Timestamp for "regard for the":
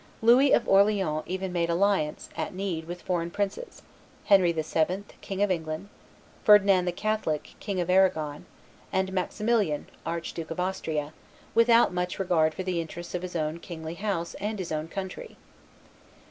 12.17-12.81